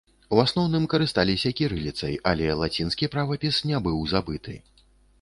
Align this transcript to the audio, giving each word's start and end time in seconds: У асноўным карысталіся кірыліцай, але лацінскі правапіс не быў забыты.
У 0.35 0.39
асноўным 0.43 0.87
карысталіся 0.93 1.51
кірыліцай, 1.59 2.13
але 2.33 2.49
лацінскі 2.65 3.13
правапіс 3.15 3.65
не 3.71 3.85
быў 3.89 4.05
забыты. 4.19 4.61